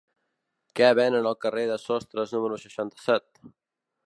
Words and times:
Què 0.79 0.87
venen 0.99 1.29
al 1.33 1.37
carrer 1.47 1.67
de 1.73 1.77
Sostres 1.85 2.35
número 2.39 2.61
seixanta-set? 2.67 3.31